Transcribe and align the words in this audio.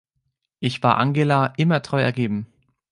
Ich 0.59 0.81
war 0.81 0.97
Angela 0.97 1.53
immer 1.57 1.83
treu 1.83 2.01
ergeben. 2.01 2.47